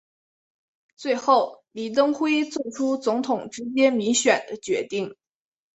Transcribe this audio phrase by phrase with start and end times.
[0.95, 5.15] 最后李登辉做出总统直接民选的决定。